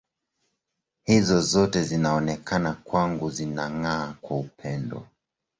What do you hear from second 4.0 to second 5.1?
kwa upendo.